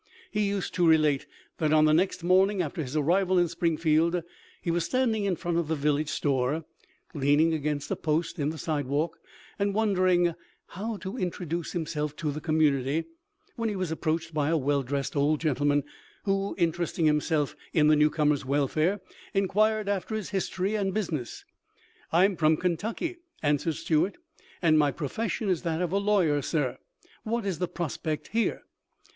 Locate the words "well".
14.57-14.81